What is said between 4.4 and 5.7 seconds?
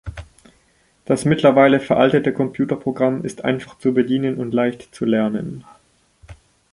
leicht zu lernen.